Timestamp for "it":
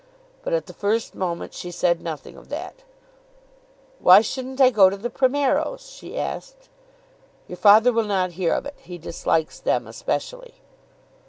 8.65-8.77